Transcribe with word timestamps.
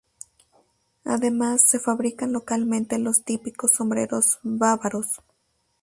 Además 1.05 1.61
se 1.69 1.77
fabrican 1.79 2.31
localmente 2.33 2.97
los 2.97 3.23
típicos 3.23 3.73
sombreros 3.75 4.39
bávaros. 4.41 5.21